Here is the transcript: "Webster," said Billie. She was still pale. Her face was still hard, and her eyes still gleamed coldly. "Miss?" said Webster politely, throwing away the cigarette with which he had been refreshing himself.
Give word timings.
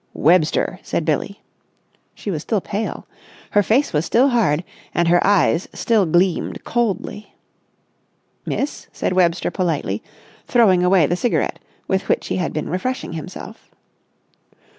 "Webster," 0.15 0.79
said 0.81 1.05
Billie. 1.05 1.43
She 2.15 2.31
was 2.31 2.41
still 2.41 2.59
pale. 2.59 3.05
Her 3.51 3.61
face 3.61 3.93
was 3.93 4.03
still 4.03 4.29
hard, 4.29 4.63
and 4.95 5.07
her 5.07 5.23
eyes 5.23 5.67
still 5.73 6.07
gleamed 6.07 6.63
coldly. 6.63 7.35
"Miss?" 8.43 8.87
said 8.91 9.13
Webster 9.13 9.51
politely, 9.51 10.01
throwing 10.47 10.83
away 10.83 11.05
the 11.05 11.15
cigarette 11.15 11.59
with 11.87 12.09
which 12.09 12.29
he 12.29 12.37
had 12.37 12.51
been 12.51 12.67
refreshing 12.67 13.13
himself. 13.13 13.69